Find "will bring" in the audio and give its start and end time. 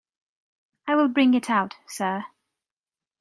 0.95-1.35